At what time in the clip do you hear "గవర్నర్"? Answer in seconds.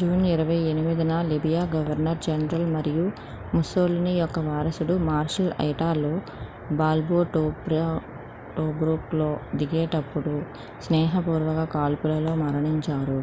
1.72-2.20